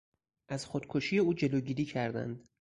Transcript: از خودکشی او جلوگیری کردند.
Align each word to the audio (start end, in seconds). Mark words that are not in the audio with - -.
از 0.49 0.65
خودکشی 0.65 1.17
او 1.17 1.33
جلوگیری 1.33 1.85
کردند. 1.85 2.47